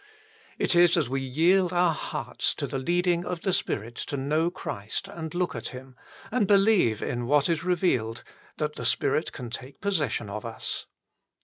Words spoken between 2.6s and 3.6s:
the leading of the